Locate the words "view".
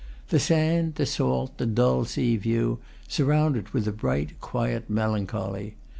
2.35-2.79